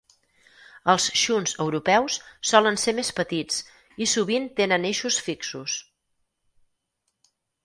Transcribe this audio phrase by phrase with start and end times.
[0.93, 2.15] Els xunts europeus
[2.51, 3.61] solen ser més petits
[4.07, 5.77] i sovint tenen eixos fixos.